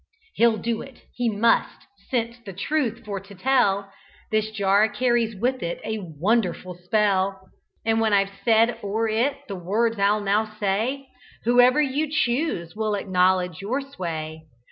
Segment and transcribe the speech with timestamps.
[0.33, 3.93] He'll do it he must since, the truth for to tell,
[4.31, 7.39] This jar carries with it a wonderful spell;
[7.85, 11.07] And when I've said o'er it the words I'll now say,
[11.43, 14.47] Whoever you choose will acknowledge your sway.